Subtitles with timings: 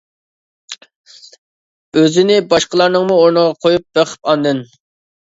[2.01, 4.65] ئۆزىنى باشقىلارنىڭمۇ ئورنىغا قويۇپ بېقىپ ئاندىن.